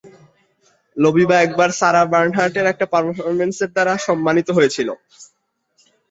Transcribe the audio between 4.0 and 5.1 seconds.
সম্মানিত হয়েছিল।